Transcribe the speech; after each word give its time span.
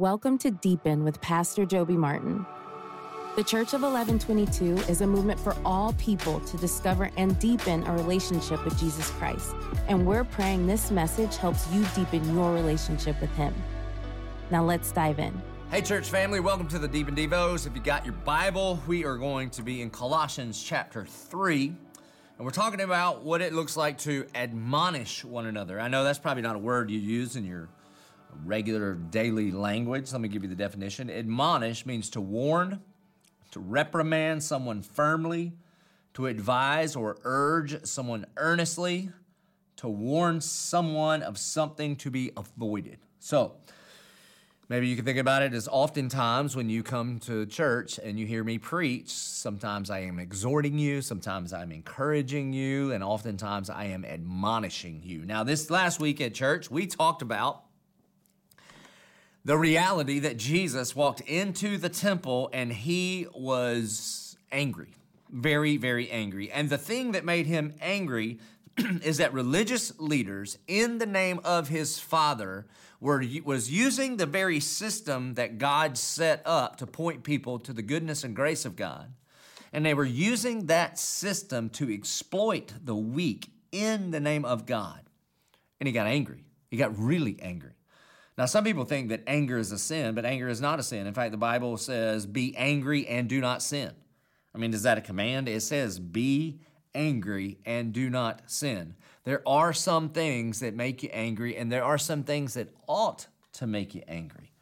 Welcome 0.00 0.38
to 0.38 0.50
Deepen 0.50 1.04
with 1.04 1.20
Pastor 1.20 1.66
Joby 1.66 1.94
Martin. 1.94 2.46
The 3.36 3.44
Church 3.44 3.74
of 3.74 3.82
1122 3.82 4.90
is 4.90 5.02
a 5.02 5.06
movement 5.06 5.38
for 5.38 5.54
all 5.62 5.92
people 5.92 6.40
to 6.40 6.56
discover 6.56 7.10
and 7.18 7.38
deepen 7.38 7.82
a 7.86 7.92
relationship 7.92 8.64
with 8.64 8.78
Jesus 8.78 9.10
Christ. 9.10 9.54
And 9.88 10.06
we're 10.06 10.24
praying 10.24 10.66
this 10.66 10.90
message 10.90 11.36
helps 11.36 11.70
you 11.70 11.84
deepen 11.94 12.34
your 12.34 12.54
relationship 12.54 13.20
with 13.20 13.28
Him. 13.32 13.52
Now 14.50 14.64
let's 14.64 14.90
dive 14.90 15.18
in. 15.18 15.38
Hey, 15.70 15.82
church 15.82 16.08
family, 16.08 16.40
welcome 16.40 16.68
to 16.68 16.78
the 16.78 16.88
Deepen 16.88 17.14
Devos. 17.14 17.66
If 17.66 17.76
you 17.76 17.82
got 17.82 18.06
your 18.06 18.14
Bible, 18.14 18.82
we 18.86 19.04
are 19.04 19.18
going 19.18 19.50
to 19.50 19.62
be 19.62 19.82
in 19.82 19.90
Colossians 19.90 20.62
chapter 20.62 21.04
3. 21.04 21.66
And 22.38 22.46
we're 22.46 22.52
talking 22.52 22.80
about 22.80 23.22
what 23.22 23.42
it 23.42 23.52
looks 23.52 23.76
like 23.76 23.98
to 23.98 24.26
admonish 24.34 25.26
one 25.26 25.44
another. 25.44 25.78
I 25.78 25.88
know 25.88 26.04
that's 26.04 26.18
probably 26.18 26.42
not 26.42 26.56
a 26.56 26.58
word 26.58 26.90
you 26.90 26.98
use 26.98 27.36
in 27.36 27.44
your 27.44 27.68
regular 28.44 28.94
daily 28.94 29.50
language. 29.50 30.12
Let 30.12 30.20
me 30.20 30.28
give 30.28 30.42
you 30.42 30.48
the 30.48 30.54
definition. 30.54 31.10
Admonish 31.10 31.86
means 31.86 32.10
to 32.10 32.20
warn, 32.20 32.80
to 33.52 33.60
reprimand 33.60 34.42
someone 34.42 34.82
firmly, 34.82 35.52
to 36.14 36.26
advise 36.26 36.96
or 36.96 37.18
urge 37.24 37.84
someone 37.84 38.26
earnestly, 38.36 39.10
to 39.76 39.88
warn 39.88 40.40
someone 40.40 41.22
of 41.22 41.38
something 41.38 41.96
to 41.96 42.10
be 42.10 42.30
avoided. 42.36 42.98
So, 43.18 43.54
maybe 44.68 44.88
you 44.88 44.96
can 44.96 45.04
think 45.04 45.18
about 45.18 45.42
it 45.42 45.54
as 45.54 45.68
oftentimes 45.68 46.54
when 46.54 46.68
you 46.68 46.82
come 46.82 47.18
to 47.20 47.46
church 47.46 47.98
and 47.98 48.18
you 48.18 48.26
hear 48.26 48.44
me 48.44 48.58
preach, 48.58 49.08
sometimes 49.08 49.88
I 49.88 50.00
am 50.00 50.18
exhorting 50.18 50.78
you, 50.78 51.00
sometimes 51.00 51.52
I'm 51.52 51.72
encouraging 51.72 52.52
you, 52.52 52.92
and 52.92 53.02
oftentimes 53.02 53.70
I 53.70 53.84
am 53.84 54.04
admonishing 54.04 55.00
you. 55.02 55.24
Now, 55.24 55.44
this 55.44 55.70
last 55.70 55.98
week 55.98 56.20
at 56.20 56.34
church, 56.34 56.70
we 56.70 56.86
talked 56.86 57.22
about 57.22 57.64
the 59.44 59.56
reality 59.56 60.18
that 60.20 60.36
Jesus 60.36 60.94
walked 60.94 61.22
into 61.22 61.78
the 61.78 61.88
temple 61.88 62.50
and 62.52 62.72
he 62.72 63.26
was 63.34 64.36
angry, 64.52 64.94
very, 65.30 65.76
very 65.76 66.10
angry. 66.10 66.50
And 66.50 66.68
the 66.68 66.78
thing 66.78 67.12
that 67.12 67.24
made 67.24 67.46
him 67.46 67.74
angry 67.80 68.38
is 69.02 69.18
that 69.18 69.32
religious 69.32 69.98
leaders, 69.98 70.58
in 70.66 70.98
the 70.98 71.06
name 71.06 71.40
of 71.44 71.68
his 71.68 71.98
father, 71.98 72.66
were 73.00 73.24
was 73.44 73.70
using 73.70 74.18
the 74.18 74.26
very 74.26 74.60
system 74.60 75.34
that 75.34 75.56
God 75.56 75.96
set 75.96 76.42
up 76.44 76.76
to 76.76 76.86
point 76.86 77.22
people 77.22 77.58
to 77.60 77.72
the 77.72 77.82
goodness 77.82 78.24
and 78.24 78.36
grace 78.36 78.66
of 78.66 78.76
God. 78.76 79.12
And 79.72 79.86
they 79.86 79.94
were 79.94 80.04
using 80.04 80.66
that 80.66 80.98
system 80.98 81.70
to 81.70 81.90
exploit 81.90 82.72
the 82.84 82.94
weak 82.94 83.50
in 83.72 84.10
the 84.10 84.20
name 84.20 84.44
of 84.44 84.66
God. 84.66 85.00
And 85.78 85.86
he 85.86 85.92
got 85.92 86.06
angry. 86.06 86.44
He 86.70 86.76
got 86.76 86.98
really 86.98 87.38
angry. 87.40 87.72
Now, 88.38 88.46
some 88.46 88.64
people 88.64 88.84
think 88.84 89.10
that 89.10 89.22
anger 89.26 89.58
is 89.58 89.72
a 89.72 89.78
sin, 89.78 90.14
but 90.14 90.24
anger 90.24 90.48
is 90.48 90.60
not 90.60 90.78
a 90.78 90.82
sin. 90.82 91.06
In 91.06 91.14
fact, 91.14 91.32
the 91.32 91.36
Bible 91.36 91.76
says, 91.76 92.26
be 92.26 92.56
angry 92.56 93.06
and 93.06 93.28
do 93.28 93.40
not 93.40 93.62
sin. 93.62 93.92
I 94.54 94.58
mean, 94.58 94.72
is 94.72 94.84
that 94.84 94.98
a 94.98 95.02
command? 95.02 95.48
It 95.48 95.62
says, 95.62 95.98
be 95.98 96.60
angry 96.94 97.58
and 97.66 97.92
do 97.92 98.08
not 98.08 98.50
sin. 98.50 98.94
There 99.24 99.42
are 99.46 99.72
some 99.72 100.08
things 100.08 100.60
that 100.60 100.74
make 100.74 101.02
you 101.02 101.10
angry, 101.12 101.56
and 101.56 101.70
there 101.70 101.84
are 101.84 101.98
some 101.98 102.22
things 102.22 102.54
that 102.54 102.68
ought 102.88 103.26
to 103.54 103.66
make 103.66 103.94
you 103.94 104.02
angry. 104.08 104.52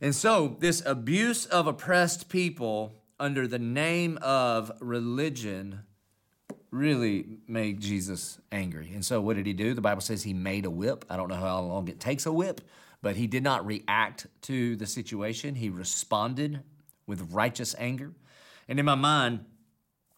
And 0.00 0.14
so, 0.14 0.56
this 0.58 0.82
abuse 0.84 1.46
of 1.46 1.66
oppressed 1.66 2.28
people 2.28 2.94
under 3.18 3.46
the 3.46 3.58
name 3.58 4.18
of 4.20 4.72
religion 4.80 5.80
really 6.70 7.38
made 7.46 7.80
Jesus 7.80 8.38
angry. 8.50 8.90
And 8.94 9.04
so, 9.04 9.20
what 9.20 9.36
did 9.36 9.46
he 9.46 9.52
do? 9.52 9.74
The 9.74 9.80
Bible 9.80 10.00
says 10.00 10.22
he 10.22 10.34
made 10.34 10.64
a 10.64 10.70
whip. 10.70 11.04
I 11.08 11.16
don't 11.16 11.28
know 11.28 11.36
how 11.36 11.60
long 11.60 11.88
it 11.88 12.00
takes 12.00 12.26
a 12.26 12.32
whip, 12.32 12.60
but 13.02 13.16
he 13.16 13.26
did 13.26 13.42
not 13.42 13.66
react 13.66 14.28
to 14.42 14.76
the 14.76 14.86
situation. 14.86 15.56
He 15.56 15.68
responded 15.68 16.62
with 17.06 17.32
righteous 17.32 17.74
anger. 17.76 18.12
And 18.68 18.78
in 18.78 18.86
my 18.86 18.94
mind, 18.94 19.44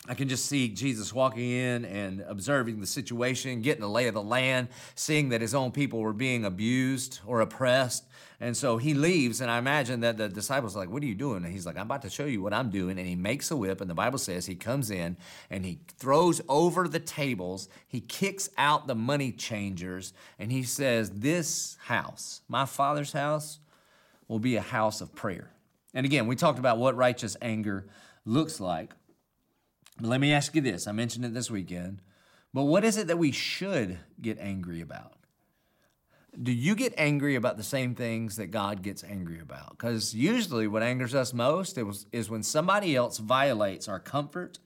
I 0.06 0.14
can 0.14 0.28
just 0.28 0.46
see 0.46 0.68
Jesus 0.68 1.14
walking 1.14 1.50
in 1.50 1.86
and 1.86 2.20
observing 2.28 2.80
the 2.80 2.86
situation, 2.86 3.62
getting 3.62 3.80
the 3.80 3.88
lay 3.88 4.06
of 4.06 4.14
the 4.14 4.22
land, 4.22 4.68
seeing 4.94 5.30
that 5.30 5.40
his 5.40 5.54
own 5.54 5.72
people 5.72 6.00
were 6.00 6.12
being 6.12 6.44
abused 6.44 7.20
or 7.26 7.40
oppressed. 7.40 8.04
And 8.38 8.54
so 8.54 8.76
he 8.76 8.92
leaves, 8.92 9.40
and 9.40 9.50
I 9.50 9.56
imagine 9.56 10.00
that 10.00 10.18
the 10.18 10.28
disciples 10.28 10.76
are 10.76 10.80
like, 10.80 10.90
What 10.90 11.02
are 11.02 11.06
you 11.06 11.14
doing? 11.14 11.44
And 11.44 11.52
he's 11.52 11.64
like, 11.64 11.76
I'm 11.76 11.86
about 11.86 12.02
to 12.02 12.10
show 12.10 12.26
you 12.26 12.42
what 12.42 12.52
I'm 12.52 12.68
doing. 12.68 12.98
And 12.98 13.06
he 13.06 13.14
makes 13.14 13.50
a 13.50 13.56
whip, 13.56 13.80
and 13.80 13.88
the 13.88 13.94
Bible 13.94 14.18
says 14.18 14.44
he 14.44 14.56
comes 14.56 14.90
in 14.90 15.16
and 15.48 15.64
he 15.64 15.78
throws 15.96 16.42
over 16.48 16.86
the 16.86 17.00
tables, 17.00 17.68
he 17.86 18.00
kicks 18.00 18.50
out 18.58 18.86
the 18.86 18.94
money 18.94 19.32
changers, 19.32 20.12
and 20.38 20.52
he 20.52 20.64
says, 20.64 21.10
This 21.10 21.78
house, 21.84 22.42
my 22.46 22.66
father's 22.66 23.12
house, 23.12 23.60
will 24.28 24.40
be 24.40 24.56
a 24.56 24.60
house 24.60 25.00
of 25.00 25.14
prayer. 25.14 25.50
And 25.94 26.04
again, 26.04 26.26
we 26.26 26.36
talked 26.36 26.58
about 26.58 26.76
what 26.76 26.96
righteous 26.96 27.36
anger 27.40 27.86
looks 28.26 28.60
like. 28.60 28.92
But 29.96 30.08
let 30.08 30.20
me 30.20 30.32
ask 30.32 30.54
you 30.54 30.60
this 30.60 30.86
I 30.86 30.92
mentioned 30.92 31.24
it 31.24 31.34
this 31.34 31.50
weekend. 31.50 32.00
But 32.52 32.64
what 32.64 32.84
is 32.84 32.96
it 32.96 33.08
that 33.08 33.18
we 33.18 33.32
should 33.32 33.98
get 34.20 34.38
angry 34.38 34.80
about? 34.80 35.14
Do 36.40 36.52
you 36.52 36.74
get 36.74 36.94
angry 36.96 37.34
about 37.34 37.56
the 37.56 37.64
same 37.64 37.94
things 37.94 38.36
that 38.36 38.48
God 38.48 38.82
gets 38.82 39.04
angry 39.04 39.40
about? 39.40 39.70
Because 39.70 40.14
usually 40.14 40.66
what 40.66 40.82
angers 40.82 41.14
us 41.14 41.32
most 41.32 41.78
is 42.12 42.30
when 42.30 42.42
somebody 42.42 42.94
else 42.96 43.18
violates 43.18 43.88
our 43.88 44.00
comfort, 44.00 44.58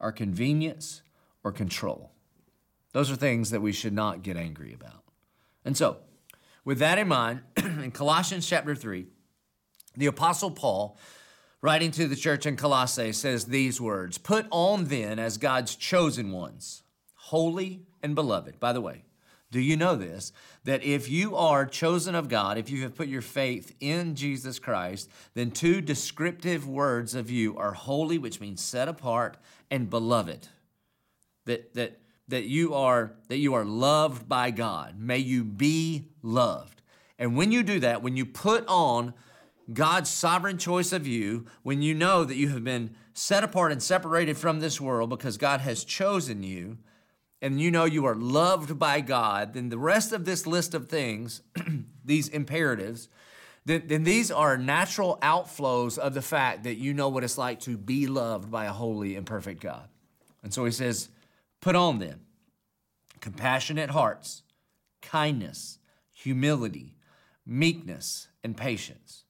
our 0.00 0.12
convenience, 0.12 1.02
or 1.44 1.52
control. 1.52 2.12
Those 2.92 3.10
are 3.10 3.16
things 3.16 3.50
that 3.50 3.62
we 3.62 3.72
should 3.72 3.92
not 3.92 4.22
get 4.22 4.36
angry 4.36 4.72
about. 4.72 5.02
And 5.64 5.76
so, 5.76 5.98
with 6.64 6.78
that 6.78 6.98
in 6.98 7.08
mind, 7.08 7.42
in 7.56 7.90
Colossians 7.90 8.46
chapter 8.48 8.74
3, 8.74 9.06
the 9.96 10.06
Apostle 10.06 10.50
Paul 10.50 10.98
writing 11.62 11.92
to 11.92 12.08
the 12.08 12.16
church 12.16 12.44
in 12.44 12.56
Colossae, 12.56 13.12
says 13.12 13.46
these 13.46 13.80
words 13.80 14.18
Put 14.18 14.46
on 14.50 14.84
then 14.86 15.18
as 15.18 15.38
God's 15.38 15.76
chosen 15.76 16.32
ones, 16.32 16.82
holy 17.14 17.82
and 18.02 18.14
beloved. 18.14 18.60
By 18.60 18.72
the 18.72 18.80
way, 18.80 19.04
do 19.50 19.60
you 19.60 19.76
know 19.76 19.96
this? 19.96 20.32
That 20.64 20.82
if 20.82 21.08
you 21.08 21.36
are 21.36 21.64
chosen 21.64 22.14
of 22.14 22.28
God, 22.28 22.58
if 22.58 22.70
you 22.70 22.82
have 22.82 22.94
put 22.94 23.08
your 23.08 23.22
faith 23.22 23.74
in 23.80 24.14
Jesus 24.14 24.58
Christ, 24.58 25.10
then 25.34 25.50
two 25.50 25.80
descriptive 25.80 26.66
words 26.66 27.14
of 27.14 27.30
you 27.30 27.56
are 27.56 27.72
holy, 27.72 28.18
which 28.18 28.40
means 28.40 28.62
set 28.62 28.88
apart, 28.88 29.36
and 29.70 29.88
beloved. 29.88 30.48
That, 31.44 31.74
that, 31.74 32.00
that 32.28 32.44
you 32.44 32.74
are 32.74 33.14
that 33.28 33.38
you 33.38 33.54
are 33.54 33.64
loved 33.64 34.28
by 34.28 34.50
God. 34.50 34.98
May 34.98 35.18
you 35.18 35.44
be 35.44 36.08
loved. 36.22 36.80
And 37.18 37.36
when 37.36 37.52
you 37.52 37.62
do 37.62 37.80
that, 37.80 38.02
when 38.02 38.16
you 38.16 38.24
put 38.24 38.66
on 38.68 39.12
God's 39.72 40.10
sovereign 40.10 40.58
choice 40.58 40.92
of 40.92 41.06
you, 41.06 41.46
when 41.62 41.82
you 41.82 41.94
know 41.94 42.24
that 42.24 42.36
you 42.36 42.48
have 42.50 42.64
been 42.64 42.94
set 43.14 43.44
apart 43.44 43.72
and 43.72 43.82
separated 43.82 44.36
from 44.36 44.60
this 44.60 44.80
world 44.80 45.10
because 45.10 45.36
God 45.36 45.60
has 45.60 45.84
chosen 45.84 46.42
you, 46.42 46.78
and 47.40 47.60
you 47.60 47.70
know 47.70 47.84
you 47.84 48.04
are 48.04 48.14
loved 48.14 48.78
by 48.78 49.00
God, 49.00 49.54
then 49.54 49.68
the 49.68 49.78
rest 49.78 50.12
of 50.12 50.24
this 50.24 50.46
list 50.46 50.74
of 50.74 50.88
things, 50.88 51.42
these 52.04 52.28
imperatives, 52.28 53.08
then, 53.64 53.84
then 53.86 54.04
these 54.04 54.30
are 54.30 54.58
natural 54.58 55.18
outflows 55.22 55.98
of 55.98 56.14
the 56.14 56.22
fact 56.22 56.64
that 56.64 56.76
you 56.76 56.94
know 56.94 57.08
what 57.08 57.24
it's 57.24 57.38
like 57.38 57.60
to 57.60 57.76
be 57.76 58.06
loved 58.06 58.50
by 58.50 58.64
a 58.66 58.72
holy 58.72 59.14
and 59.14 59.26
perfect 59.26 59.60
God. 59.60 59.88
And 60.42 60.52
so 60.52 60.64
he 60.64 60.72
says, 60.72 61.08
Put 61.60 61.76
on 61.76 61.98
then 62.00 62.20
compassionate 63.20 63.90
hearts, 63.90 64.42
kindness, 65.00 65.78
humility, 66.12 66.96
meekness, 67.46 68.28
and 68.42 68.56
patience 68.56 69.22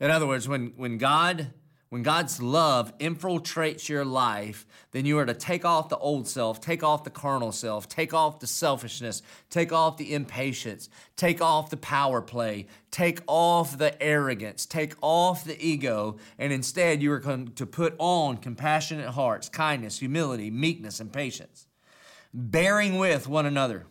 in 0.00 0.10
other 0.10 0.26
words, 0.26 0.48
when, 0.48 0.72
when 0.76 0.98
God 0.98 1.52
when 1.90 2.02
God's 2.02 2.42
love 2.42 2.96
infiltrates 2.98 3.88
your 3.88 4.04
life, 4.04 4.66
then 4.90 5.06
you 5.06 5.18
are 5.18 5.24
to 5.24 5.32
take 5.32 5.64
off 5.64 5.88
the 5.88 5.96
old 5.96 6.28
self, 6.28 6.60
take 6.60 6.82
off 6.82 7.02
the 7.02 7.10
carnal 7.10 7.50
self, 7.50 7.88
take 7.88 8.12
off 8.12 8.40
the 8.40 8.46
selfishness, 8.46 9.22
take 9.48 9.72
off 9.72 9.96
the 9.96 10.12
impatience, 10.12 10.90
take 11.16 11.40
off 11.40 11.70
the 11.70 11.78
power 11.78 12.20
play, 12.20 12.66
take 12.90 13.20
off 13.26 13.78
the 13.78 14.00
arrogance, 14.02 14.66
take 14.66 14.96
off 15.00 15.44
the 15.44 15.58
ego, 15.66 16.18
and 16.38 16.52
instead 16.52 17.02
you 17.02 17.10
are 17.10 17.20
going 17.20 17.52
to 17.52 17.64
put 17.64 17.94
on 17.96 18.36
compassionate 18.36 19.10
hearts, 19.10 19.48
kindness, 19.48 19.98
humility, 19.98 20.50
meekness, 20.50 21.00
and 21.00 21.10
patience, 21.10 21.68
bearing 22.34 22.98
with 22.98 23.26
one 23.26 23.46
another. 23.46 23.86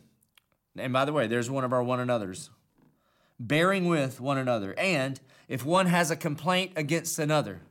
And 0.78 0.94
by 0.94 1.06
the 1.06 1.14
way, 1.14 1.26
there's 1.26 1.50
one 1.50 1.64
of 1.64 1.74
our 1.74 1.82
one 1.82 2.00
another's. 2.00 2.52
Bearing 3.40 3.88
with 3.88 4.20
one 4.20 4.40
another, 4.40 4.74
and 4.80 5.20
if 5.48 5.66
one 5.66 5.88
has 5.88 6.12
a 6.12 6.16
complaint 6.16 6.74
against 6.76 7.20
another, 7.20 7.62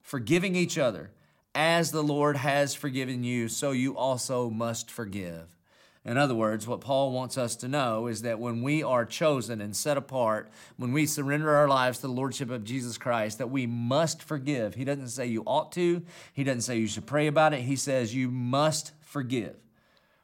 forgiving 0.00 0.56
each 0.56 0.78
other, 0.78 1.10
as 1.54 1.90
the 1.90 2.02
Lord 2.02 2.36
has 2.38 2.74
forgiven 2.74 3.24
you, 3.24 3.48
so 3.48 3.72
you 3.72 3.96
also 3.96 4.48
must 4.48 4.90
forgive. 4.90 5.56
In 6.04 6.16
other 6.16 6.34
words, 6.34 6.66
what 6.66 6.80
Paul 6.80 7.12
wants 7.12 7.38
us 7.38 7.54
to 7.56 7.68
know 7.68 8.08
is 8.08 8.22
that 8.22 8.40
when 8.40 8.62
we 8.62 8.82
are 8.82 9.04
chosen 9.04 9.60
and 9.60 9.76
set 9.76 9.96
apart, 9.96 10.50
when 10.76 10.92
we 10.92 11.06
surrender 11.06 11.54
our 11.54 11.68
lives 11.68 11.98
to 11.98 12.08
the 12.08 12.12
Lordship 12.12 12.50
of 12.50 12.64
Jesus 12.64 12.98
Christ, 12.98 13.38
that 13.38 13.50
we 13.50 13.66
must 13.66 14.20
forgive. 14.20 14.74
He 14.74 14.84
doesn't 14.84 15.08
say 15.08 15.26
you 15.26 15.44
ought 15.46 15.70
to, 15.72 16.02
he 16.32 16.42
doesn't 16.42 16.62
say 16.62 16.78
you 16.78 16.88
should 16.88 17.06
pray 17.06 17.28
about 17.28 17.54
it. 17.54 17.60
He 17.60 17.76
says 17.76 18.14
you 18.14 18.30
must 18.30 18.92
forgive. 19.00 19.54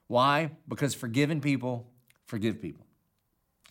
Why? 0.08 0.50
Because 0.66 0.94
forgiven 0.94 1.40
people 1.40 1.86
forgive 2.24 2.60
people. 2.60 2.84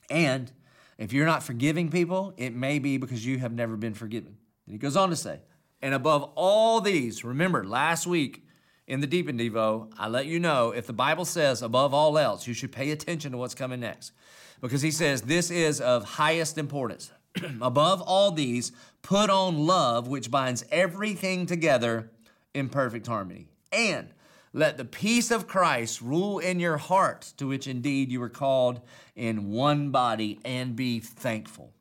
And 0.09 0.49
If 0.97 1.13
you're 1.13 1.25
not 1.25 1.43
forgiving 1.43 1.89
people, 1.89 2.33
it 2.37 2.53
may 2.53 2.79
be 2.79 2.97
because 2.97 3.25
you 3.25 3.37
have 3.39 3.53
never 3.53 3.77
been 3.77 3.93
forgiven. 3.93 4.37
And 4.65 4.73
he 4.73 4.79
goes 4.79 4.97
on 4.97 5.09
to 5.09 5.15
say, 5.15 5.39
and 5.81 5.93
above 5.93 6.31
all 6.35 6.81
these, 6.81 7.23
remember 7.23 7.63
last 7.63 8.07
week 8.07 8.45
in 8.87 8.99
the 8.99 9.07
Deepen 9.07 9.37
Devo, 9.37 9.91
I 9.97 10.07
let 10.07 10.25
you 10.25 10.39
know 10.39 10.71
if 10.71 10.87
the 10.87 10.93
Bible 10.93 11.25
says 11.25 11.61
above 11.61 11.93
all 11.93 12.17
else, 12.17 12.47
you 12.47 12.53
should 12.53 12.71
pay 12.71 12.91
attention 12.91 13.31
to 13.31 13.37
what's 13.37 13.53
coming 13.53 13.81
next. 13.81 14.11
Because 14.59 14.81
he 14.81 14.89
says 14.89 15.21
this 15.21 15.51
is 15.51 15.79
of 15.79 16.03
highest 16.03 16.57
importance. 16.57 17.11
above 17.61 18.01
all 18.01 18.31
these, 18.31 18.71
put 19.03 19.29
on 19.29 19.67
love, 19.67 20.07
which 20.07 20.31
binds 20.31 20.65
everything 20.71 21.45
together 21.45 22.09
in 22.53 22.69
perfect 22.69 23.05
harmony. 23.05 23.47
And 23.71 24.09
let 24.57 24.77
the 24.77 24.85
peace 24.85 25.29
of 25.29 25.47
Christ 25.47 26.01
rule 26.01 26.39
in 26.39 26.59
your 26.59 26.77
heart, 26.77 27.31
to 27.37 27.47
which 27.47 27.67
indeed 27.67 28.11
you 28.11 28.19
were 28.19 28.27
called 28.27 28.81
in 29.15 29.51
one 29.51 29.91
body, 29.91 30.39
and 30.43 30.75
be 30.75 30.99
thankful. 30.99 31.71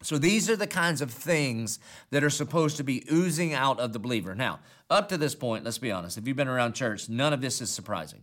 So 0.00 0.16
these 0.16 0.48
are 0.48 0.54
the 0.54 0.68
kinds 0.68 1.02
of 1.02 1.10
things 1.10 1.80
that 2.10 2.22
are 2.22 2.30
supposed 2.30 2.76
to 2.76 2.84
be 2.84 3.04
oozing 3.10 3.52
out 3.54 3.80
of 3.80 3.92
the 3.92 3.98
believer. 3.98 4.36
Now, 4.36 4.60
up 4.88 5.08
to 5.08 5.18
this 5.18 5.34
point, 5.34 5.64
let's 5.64 5.78
be 5.78 5.90
honest, 5.90 6.16
if 6.16 6.28
you've 6.28 6.36
been 6.36 6.46
around 6.46 6.74
church, 6.74 7.08
none 7.08 7.32
of 7.32 7.40
this 7.40 7.60
is 7.60 7.70
surprising. 7.70 8.22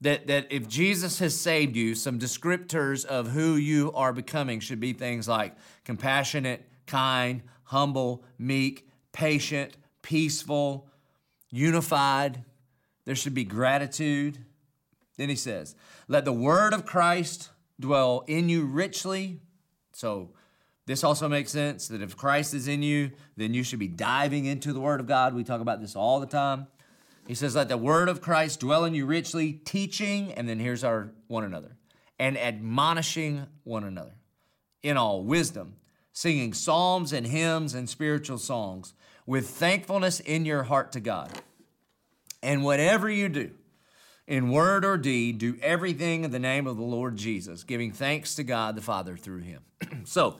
That, 0.00 0.26
that 0.28 0.46
if 0.50 0.66
Jesus 0.66 1.18
has 1.18 1.38
saved 1.38 1.76
you, 1.76 1.94
some 1.94 2.18
descriptors 2.18 3.04
of 3.04 3.28
who 3.28 3.56
you 3.56 3.92
are 3.92 4.14
becoming 4.14 4.58
should 4.58 4.80
be 4.80 4.94
things 4.94 5.28
like 5.28 5.54
compassionate, 5.84 6.66
kind, 6.86 7.42
humble, 7.64 8.24
meek, 8.38 8.88
patient, 9.12 9.76
peaceful, 10.00 10.88
unified. 11.50 12.42
There 13.06 13.14
should 13.14 13.34
be 13.34 13.44
gratitude. 13.44 14.38
Then 15.16 15.30
he 15.30 15.36
says, 15.36 15.74
Let 16.08 16.26
the 16.26 16.32
word 16.32 16.74
of 16.74 16.84
Christ 16.84 17.50
dwell 17.80 18.24
in 18.26 18.50
you 18.50 18.66
richly. 18.66 19.40
So, 19.92 20.30
this 20.86 21.02
also 21.02 21.28
makes 21.28 21.50
sense 21.50 21.88
that 21.88 22.00
if 22.00 22.16
Christ 22.16 22.54
is 22.54 22.68
in 22.68 22.82
you, 22.82 23.10
then 23.36 23.54
you 23.54 23.64
should 23.64 23.80
be 23.80 23.88
diving 23.88 24.44
into 24.44 24.72
the 24.72 24.78
Word 24.78 25.00
of 25.00 25.08
God. 25.08 25.34
We 25.34 25.42
talk 25.42 25.60
about 25.60 25.80
this 25.80 25.96
all 25.96 26.20
the 26.20 26.26
time. 26.26 26.68
He 27.26 27.34
says, 27.34 27.56
Let 27.56 27.68
the 27.68 27.76
Word 27.76 28.08
of 28.08 28.20
Christ 28.20 28.60
dwell 28.60 28.84
in 28.84 28.94
you 28.94 29.04
richly, 29.04 29.52
teaching, 29.52 30.32
and 30.34 30.48
then 30.48 30.60
here's 30.60 30.84
our 30.84 31.10
one 31.26 31.42
another, 31.42 31.76
and 32.20 32.38
admonishing 32.38 33.46
one 33.64 33.82
another 33.82 34.14
in 34.82 34.96
all 34.96 35.24
wisdom, 35.24 35.74
singing 36.12 36.54
psalms 36.54 37.12
and 37.12 37.26
hymns 37.26 37.74
and 37.74 37.88
spiritual 37.90 38.38
songs 38.38 38.94
with 39.26 39.50
thankfulness 39.50 40.20
in 40.20 40.44
your 40.44 40.62
heart 40.62 40.92
to 40.92 41.00
God. 41.00 41.32
And 42.46 42.64
whatever 42.64 43.10
you 43.10 43.28
do, 43.28 43.50
in 44.26 44.50
word 44.50 44.84
or 44.84 44.96
deed, 44.96 45.38
do 45.38 45.56
everything 45.60 46.24
in 46.24 46.30
the 46.30 46.38
name 46.38 46.66
of 46.66 46.76
the 46.76 46.82
Lord 46.82 47.16
Jesus, 47.16 47.64
giving 47.64 47.92
thanks 47.92 48.34
to 48.36 48.44
God 48.44 48.76
the 48.76 48.82
Father 48.82 49.16
through 49.16 49.40
him. 49.40 49.62
so, 50.04 50.38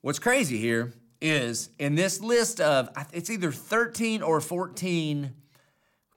What's 0.00 0.20
crazy 0.20 0.58
here 0.58 0.92
is 1.20 1.70
in 1.80 1.96
this 1.96 2.20
list 2.20 2.60
of, 2.60 2.88
it's 3.12 3.30
either 3.30 3.50
13 3.50 4.22
or 4.22 4.40
14 4.40 5.34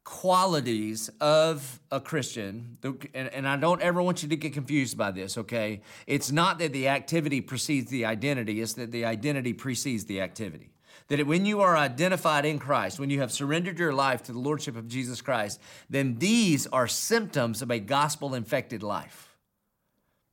qualities 0.03 1.09
of 1.19 1.79
a 1.89 1.99
Christian, 1.99 2.77
and, 3.15 3.47
I 3.47 3.57
don't 3.57 3.81
ever 3.81 4.03
want 4.03 4.21
you 4.21 4.29
to 4.29 4.35
get 4.35 4.53
confused 4.53 4.99
by 4.99 5.09
this, 5.09 5.35
okay? 5.35 5.81
It's 6.05 6.31
not 6.31 6.59
that 6.59 6.73
the 6.73 6.89
activity 6.89 7.41
precedes 7.41 7.89
the 7.89 8.05
identity, 8.05 8.61
it's 8.61 8.73
that 8.73 8.91
the 8.91 9.05
identity 9.05 9.53
precedes 9.53 10.05
the 10.05 10.21
activity. 10.21 10.69
That 11.11 11.27
when 11.27 11.45
you 11.45 11.59
are 11.59 11.75
identified 11.75 12.45
in 12.45 12.57
Christ, 12.57 12.97
when 12.97 13.09
you 13.09 13.19
have 13.19 13.33
surrendered 13.33 13.77
your 13.77 13.91
life 13.91 14.23
to 14.23 14.31
the 14.31 14.39
Lordship 14.39 14.77
of 14.77 14.87
Jesus 14.87 15.19
Christ, 15.21 15.59
then 15.89 16.19
these 16.19 16.67
are 16.67 16.87
symptoms 16.87 17.61
of 17.61 17.69
a 17.69 17.79
gospel 17.79 18.33
infected 18.33 18.81
life. 18.81 19.35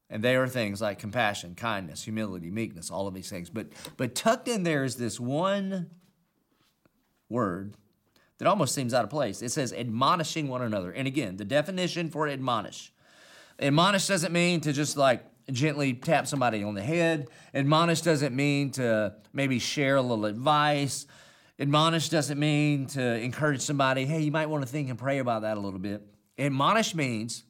And 0.08 0.22
they 0.22 0.36
are 0.36 0.46
things 0.46 0.80
like 0.80 1.00
compassion, 1.00 1.56
kindness, 1.56 2.04
humility, 2.04 2.52
meekness, 2.52 2.92
all 2.92 3.08
of 3.08 3.14
these 3.14 3.28
things. 3.28 3.50
But, 3.50 3.66
but 3.96 4.14
tucked 4.14 4.46
in 4.46 4.62
there 4.62 4.84
is 4.84 4.94
this 4.94 5.18
one 5.18 5.90
word 7.28 7.74
that 8.38 8.46
almost 8.46 8.72
seems 8.72 8.94
out 8.94 9.02
of 9.02 9.10
place. 9.10 9.42
It 9.42 9.50
says 9.50 9.72
admonishing 9.72 10.46
one 10.46 10.62
another. 10.62 10.92
And 10.92 11.08
again, 11.08 11.38
the 11.38 11.44
definition 11.44 12.08
for 12.08 12.28
admonish. 12.28 12.92
Admonish 13.58 14.06
doesn't 14.06 14.32
mean 14.32 14.60
to 14.60 14.72
just 14.72 14.96
like 14.96 15.24
gently 15.50 15.94
tap 15.94 16.26
somebody 16.26 16.62
on 16.62 16.74
the 16.74 16.82
head. 16.82 17.28
Admonish 17.54 18.02
doesn't 18.02 18.34
mean 18.34 18.70
to 18.72 19.14
maybe 19.32 19.58
share 19.58 19.96
a 19.96 20.02
little 20.02 20.26
advice. 20.26 21.06
Admonish 21.58 22.08
doesn't 22.08 22.38
mean 22.38 22.86
to 22.86 23.20
encourage 23.20 23.62
somebody, 23.62 24.04
hey, 24.04 24.20
you 24.20 24.30
might 24.30 24.46
want 24.46 24.64
to 24.64 24.68
think 24.68 24.88
and 24.88 24.98
pray 24.98 25.18
about 25.18 25.42
that 25.42 25.56
a 25.56 25.60
little 25.60 25.80
bit. 25.80 26.02
Admonish 26.38 26.94
means 26.94 27.44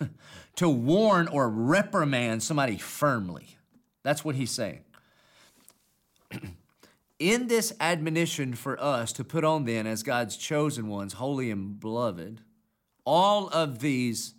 to 0.56 0.68
warn 0.68 1.28
or 1.28 1.48
reprimand 1.48 2.42
somebody 2.42 2.78
firmly. 2.78 3.58
That's 4.02 4.24
what 4.24 4.34
he's 4.34 4.50
saying. 4.50 4.84
In 7.18 7.48
this 7.48 7.74
admonition 7.80 8.54
for 8.54 8.82
us 8.82 9.12
to 9.14 9.24
put 9.24 9.44
on 9.44 9.66
then 9.66 9.86
as 9.86 10.02
God's 10.02 10.38
chosen 10.38 10.88
ones, 10.88 11.12
holy 11.14 11.50
and 11.50 11.78
beloved, 11.78 12.40
all 13.04 13.48
of 13.48 13.80
these 13.80 14.34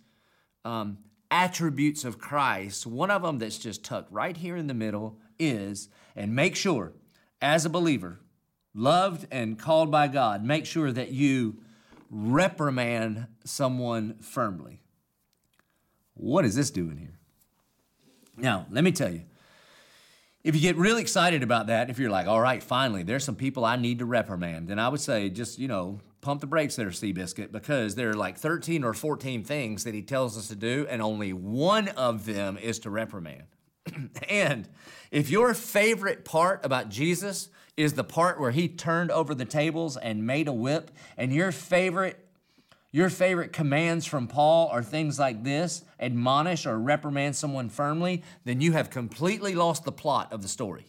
um, 0.64 0.98
attributes 1.32 2.04
of 2.04 2.18
Christ, 2.18 2.86
one 2.86 3.10
of 3.10 3.22
them 3.22 3.38
that's 3.38 3.56
just 3.56 3.82
tucked 3.82 4.12
right 4.12 4.36
here 4.36 4.54
in 4.54 4.66
the 4.66 4.74
middle 4.74 5.18
is, 5.38 5.88
and 6.14 6.36
make 6.36 6.54
sure 6.54 6.92
as 7.40 7.64
a 7.64 7.70
believer, 7.70 8.20
loved 8.74 9.26
and 9.32 9.58
called 9.58 9.90
by 9.90 10.08
God, 10.08 10.44
make 10.44 10.66
sure 10.66 10.92
that 10.92 11.10
you 11.10 11.56
reprimand 12.10 13.26
someone 13.44 14.18
firmly. 14.20 14.82
What 16.12 16.44
is 16.44 16.54
this 16.54 16.70
doing 16.70 16.98
here? 16.98 17.18
Now, 18.36 18.66
let 18.70 18.84
me 18.84 18.92
tell 18.92 19.10
you, 19.10 19.22
if 20.44 20.54
you 20.54 20.60
get 20.60 20.76
really 20.76 21.00
excited 21.00 21.42
about 21.42 21.68
that, 21.68 21.88
if 21.88 21.98
you're 21.98 22.10
like, 22.10 22.26
all 22.26 22.40
right, 22.40 22.62
finally, 22.62 23.02
there's 23.02 23.24
some 23.24 23.36
people 23.36 23.64
I 23.64 23.76
need 23.76 24.00
to 24.00 24.04
reprimand, 24.04 24.68
then 24.68 24.78
I 24.78 24.88
would 24.88 25.00
say 25.00 25.28
just, 25.30 25.58
you 25.58 25.68
know, 25.68 26.00
pump 26.20 26.40
the 26.40 26.46
brakes 26.46 26.76
there, 26.76 26.88
Seabiscuit, 26.88 27.52
because 27.52 27.94
there 27.94 28.10
are 28.10 28.14
like 28.14 28.38
13 28.38 28.82
or 28.82 28.94
14 28.94 29.44
things 29.44 29.84
that 29.84 29.94
he 29.94 30.02
tells 30.02 30.36
us 30.36 30.48
to 30.48 30.56
do, 30.56 30.86
and 30.88 31.00
only 31.00 31.32
one 31.32 31.88
of 31.88 32.26
them 32.26 32.58
is 32.58 32.78
to 32.80 32.90
reprimand. 32.90 33.44
and 34.28 34.68
if 35.10 35.30
your 35.30 35.54
favorite 35.54 36.24
part 36.24 36.64
about 36.64 36.88
Jesus 36.88 37.48
is 37.76 37.94
the 37.94 38.04
part 38.04 38.38
where 38.40 38.50
he 38.50 38.68
turned 38.68 39.10
over 39.10 39.34
the 39.34 39.44
tables 39.44 39.96
and 39.96 40.26
made 40.26 40.48
a 40.48 40.52
whip, 40.52 40.90
and 41.16 41.32
your 41.32 41.52
favorite 41.52 42.21
your 42.92 43.08
favorite 43.08 43.54
commands 43.54 44.04
from 44.04 44.28
Paul 44.28 44.68
are 44.68 44.82
things 44.82 45.18
like 45.18 45.42
this 45.42 45.82
admonish 45.98 46.66
or 46.66 46.78
reprimand 46.78 47.34
someone 47.34 47.70
firmly, 47.70 48.22
then 48.44 48.60
you 48.60 48.72
have 48.72 48.90
completely 48.90 49.54
lost 49.54 49.84
the 49.84 49.92
plot 49.92 50.32
of 50.32 50.42
the 50.42 50.48
story. 50.48 50.86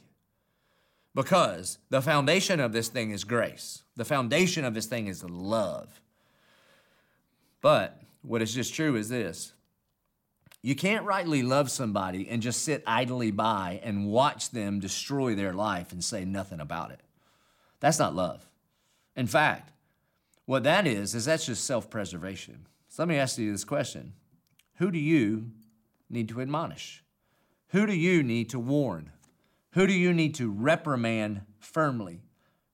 Because 1.15 1.77
the 1.89 2.01
foundation 2.01 2.59
of 2.59 2.73
this 2.73 2.89
thing 2.89 3.11
is 3.11 3.23
grace, 3.23 3.83
the 3.95 4.05
foundation 4.05 4.65
of 4.65 4.73
this 4.73 4.87
thing 4.87 5.07
is 5.07 5.23
love. 5.23 6.01
But 7.61 8.01
what 8.21 8.41
is 8.41 8.53
just 8.53 8.73
true 8.73 8.95
is 8.95 9.09
this 9.09 9.53
you 10.61 10.75
can't 10.75 11.05
rightly 11.05 11.43
love 11.43 11.69
somebody 11.69 12.27
and 12.29 12.41
just 12.41 12.63
sit 12.63 12.83
idly 12.87 13.31
by 13.31 13.81
and 13.83 14.07
watch 14.07 14.49
them 14.51 14.79
destroy 14.79 15.35
their 15.35 15.53
life 15.53 15.91
and 15.91 16.03
say 16.03 16.23
nothing 16.25 16.61
about 16.61 16.91
it. 16.91 17.01
That's 17.81 17.99
not 17.99 18.15
love. 18.15 18.47
In 19.15 19.27
fact, 19.27 19.73
what 20.45 20.63
that 20.63 20.85
is, 20.85 21.15
is 21.15 21.25
that's 21.25 21.45
just 21.45 21.65
self 21.65 21.89
preservation. 21.89 22.67
So 22.89 23.03
let 23.03 23.09
me 23.09 23.17
ask 23.17 23.37
you 23.37 23.51
this 23.51 23.63
question 23.63 24.13
Who 24.75 24.91
do 24.91 24.99
you 24.99 25.51
need 26.09 26.29
to 26.29 26.41
admonish? 26.41 27.03
Who 27.69 27.87
do 27.87 27.95
you 27.95 28.21
need 28.21 28.49
to 28.51 28.59
warn? 28.59 29.11
Who 29.71 29.87
do 29.87 29.93
you 29.93 30.13
need 30.13 30.35
to 30.35 30.51
reprimand 30.51 31.41
firmly? 31.59 32.21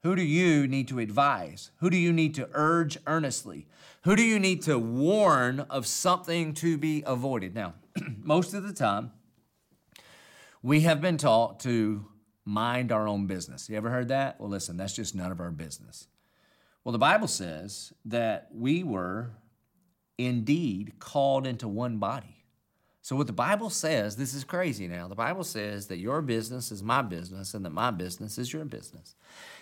Who 0.04 0.16
do 0.16 0.22
you 0.22 0.68
need 0.68 0.88
to 0.90 1.00
advise? 1.00 1.72
Who 1.78 1.90
do 1.90 1.98
you 1.98 2.12
need 2.12 2.36
to 2.36 2.50
urge 2.52 2.98
earnestly? 3.08 3.68
Who 4.04 4.16
do 4.16 4.24
you 4.24 4.40
need 4.40 4.62
to 4.64 4.78
warn 4.78 5.62
of 5.62 5.88
something 5.88 6.54
to 6.56 6.78
be 6.78 7.04
avoided? 7.06 7.56
Now, 7.56 7.76
most 8.22 8.54
of 8.54 8.64
the 8.64 8.74
time, 8.74 9.12
we 10.62 10.82
have 10.82 11.00
been 11.00 11.18
taught 11.18 11.62
to 11.62 12.06
mind 12.44 12.92
our 12.92 13.08
own 13.08 13.26
business. 13.26 13.70
You 13.70 13.78
ever 13.78 13.90
heard 13.90 14.10
that? 14.10 14.40
Well, 14.40 14.50
listen, 14.50 14.76
that's 14.76 14.96
just 14.96 15.16
none 15.16 15.32
of 15.32 15.40
our 15.40 15.52
business. 15.52 16.09
Well, 16.89 16.93
the 16.93 16.98
Bible 16.98 17.27
says 17.27 17.93
that 18.05 18.48
we 18.51 18.81
were 18.81 19.29
indeed 20.17 20.93
called 20.98 21.46
into 21.46 21.67
one 21.67 22.00
body. 22.00 22.43
So, 23.03 23.15
what 23.15 23.27
the 23.27 23.31
Bible 23.31 23.69
says, 23.69 24.15
this 24.15 24.34
is 24.34 24.43
crazy 24.43 24.88
now. 24.88 25.08
The 25.08 25.13
Bible 25.13 25.43
says 25.43 25.86
that 25.89 26.00
your 26.00 26.24
business 26.24 26.72
is 26.72 26.81
my 26.81 27.03
business 27.03 27.53
and 27.53 27.63
that 27.63 27.74
my 27.74 27.91
business 27.91 28.39
is 28.39 28.51
your 28.51 28.65
business. 28.65 29.13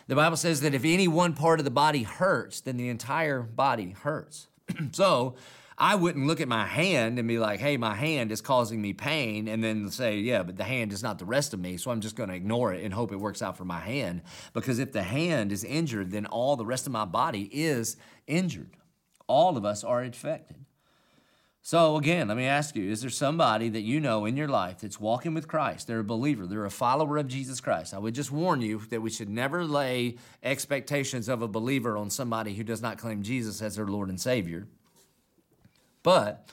The 0.08 0.16
Bible 0.16 0.38
says 0.38 0.62
that 0.62 0.74
if 0.74 0.86
any 0.86 1.10
one 1.10 1.34
part 1.34 1.60
of 1.60 1.66
the 1.66 1.70
body 1.70 2.04
hurts, 2.04 2.62
then 2.62 2.78
the 2.78 2.88
entire 2.88 3.42
body 3.42 3.90
hurts. 3.90 4.48
so, 4.94 5.36
I 5.80 5.94
wouldn't 5.94 6.26
look 6.26 6.42
at 6.42 6.48
my 6.48 6.66
hand 6.66 7.20
and 7.20 7.28
be 7.28 7.38
like, 7.38 7.60
hey, 7.60 7.78
my 7.78 7.94
hand 7.94 8.32
is 8.32 8.42
causing 8.42 8.82
me 8.82 8.94
pain, 8.94 9.48
and 9.48 9.64
then 9.64 9.92
say, 9.92 10.18
yeah, 10.18 10.42
but 10.42 10.58
the 10.58 10.64
hand 10.64 10.92
is 10.92 11.04
not 11.04 11.20
the 11.20 11.26
rest 11.26 11.54
of 11.54 11.60
me, 11.60 11.78
so 11.78 11.92
I'm 11.92 12.02
just 12.02 12.16
going 12.16 12.30
to 12.30 12.36
ignore 12.36 12.74
it 12.74 12.84
and 12.84 12.92
hope 12.92 13.12
it 13.12 13.20
works 13.20 13.44
out 13.44 13.58
for 13.58 13.66
my 13.66 13.80
hand. 13.80 14.24
Because 14.54 14.80
if 14.80 14.92
the 14.92 15.04
hand 15.04 15.52
is 15.52 15.64
injured, 15.64 16.10
then 16.10 16.26
all 16.26 16.56
the 16.56 16.66
rest 16.66 16.88
of 16.88 16.94
my 16.94 17.06
body 17.06 17.48
is 17.54 17.96
injured. 18.26 18.72
All 19.28 19.56
of 19.56 19.66
us 19.66 19.84
are 19.84 20.04
infected. 20.04 20.58
So, 21.62 21.98
again, 21.98 22.30
let 22.30 22.38
me 22.38 22.46
ask 22.46 22.78
you 22.78 22.90
is 22.90 23.02
there 23.02 23.10
somebody 23.10 23.68
that 23.68 23.82
you 23.82 24.00
know 24.00 24.26
in 24.26 24.38
your 24.38 24.48
life 24.48 24.80
that's 24.80 25.02
walking 25.02 25.34
with 25.34 25.50
Christ? 25.50 25.86
They're 25.86 26.00
a 26.00 26.04
believer, 26.04 26.48
they're 26.48 26.66
a 26.66 26.72
follower 26.72 27.18
of 27.18 27.28
Jesus 27.28 27.60
Christ. 27.60 27.94
I 27.94 28.00
would 28.00 28.16
just 28.16 28.32
warn 28.32 28.62
you 28.62 28.80
that 28.90 29.02
we 29.02 29.10
should 29.10 29.30
never 29.30 29.66
lay 29.66 30.16
expectations 30.42 31.28
of 31.28 31.42
a 31.42 31.48
believer 31.48 31.98
on 31.98 32.10
somebody 32.10 32.56
who 32.56 32.64
does 32.64 32.82
not 32.82 32.98
claim 32.98 33.22
Jesus 33.22 33.62
as 33.62 33.76
their 33.76 33.86
Lord 33.86 34.08
and 34.08 34.20
Savior. 34.20 34.66
But 36.08 36.50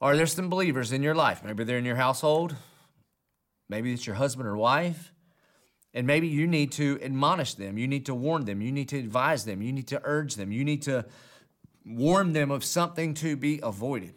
are 0.00 0.16
there 0.16 0.24
some 0.24 0.48
believers 0.48 0.90
in 0.90 1.02
your 1.02 1.14
life? 1.14 1.44
Maybe 1.44 1.64
they're 1.64 1.76
in 1.76 1.84
your 1.84 1.96
household, 1.96 2.56
maybe 3.68 3.92
it's 3.92 4.06
your 4.06 4.16
husband 4.16 4.48
or 4.48 4.56
wife. 4.56 5.12
And 5.92 6.06
maybe 6.06 6.28
you 6.28 6.46
need 6.46 6.72
to 6.72 6.98
admonish 7.02 7.56
them. 7.56 7.76
You 7.76 7.86
need 7.86 8.06
to 8.06 8.14
warn 8.14 8.46
them. 8.46 8.62
You 8.62 8.72
need 8.72 8.88
to 8.88 8.98
advise 8.98 9.44
them. 9.44 9.60
You 9.60 9.70
need 9.70 9.88
to 9.88 10.00
urge 10.02 10.36
them. 10.36 10.50
You 10.50 10.64
need 10.64 10.80
to 10.82 11.04
warn 11.84 12.32
them 12.32 12.50
of 12.50 12.64
something 12.64 13.12
to 13.14 13.36
be 13.36 13.60
avoided. 13.62 14.14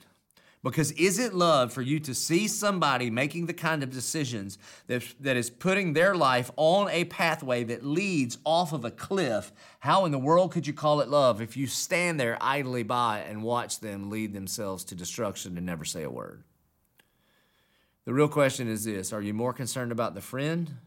Because 0.64 0.92
is 0.94 1.20
it 1.20 1.34
love 1.34 1.74
for 1.74 1.82
you 1.82 2.00
to 2.00 2.16
see 2.16 2.48
somebody 2.48 3.10
making 3.10 3.48
the 3.48 3.54
kind 3.54 3.84
of 3.84 3.90
decisions 3.90 4.58
that, 4.88 5.04
that 5.20 5.36
is 5.36 5.50
putting 5.50 5.92
their 5.92 6.16
life 6.16 6.52
on 6.56 6.90
a 6.90 7.04
pathway 7.04 7.66
that 7.66 7.86
leads 7.86 8.38
off 8.46 8.72
of 8.72 8.86
a 8.86 8.92
cliff? 8.92 9.52
How 9.80 10.06
in 10.06 10.14
the 10.14 10.20
world 10.20 10.54
could 10.54 10.66
you 10.66 10.72
call 10.72 11.02
it 11.02 11.10
love 11.10 11.42
if 11.42 11.58
you 11.58 11.68
stand 11.68 12.18
there 12.18 12.38
idly 12.40 12.84
by 12.84 13.20
and 13.20 13.44
watch 13.44 13.82
them 13.82 14.10
lead 14.10 14.34
themselves 14.34 14.86
to 14.86 14.96
destruction 14.96 15.58
and 15.58 15.66
never 15.66 15.84
say 15.84 16.04
a 16.04 16.10
word? 16.10 16.44
The 18.06 18.14
real 18.14 18.30
question 18.30 18.70
is 18.70 18.86
this 18.86 19.12
Are 19.12 19.22
you 19.22 19.34
more 19.34 19.54
concerned 19.54 19.92
about 19.92 20.16
the 20.16 20.22
friend 20.22 20.78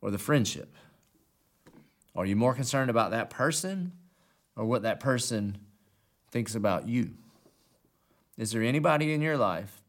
or 0.00 0.10
the 0.10 0.18
friendship? 0.18 0.74
Are 2.16 2.26
you 2.26 2.34
more 2.34 2.54
concerned 2.54 2.90
about 2.90 3.12
that 3.12 3.30
person 3.30 3.92
or 4.56 4.64
what 4.64 4.82
that 4.82 4.98
person 4.98 5.58
thinks 6.32 6.56
about 6.56 6.88
you? 6.88 7.12
Is 8.40 8.52
there 8.52 8.62
anybody 8.62 9.12
in 9.12 9.20
your 9.20 9.36
life 9.36 9.82